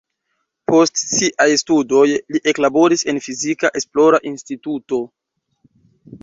Post 0.69 1.01
siaj 1.01 1.45
studoj 1.61 2.05
li 2.13 2.41
eklaboris 2.53 3.05
en 3.13 3.21
fizika 3.27 3.71
esplora 3.81 4.23
instituto. 4.31 5.01